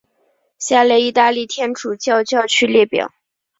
[0.57, 3.11] 下列意大利天主教教区列表。